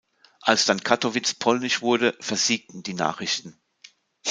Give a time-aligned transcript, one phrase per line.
[0.41, 3.61] Als dann Kattowitz polnisch wurde, versiegten die Nachrichten.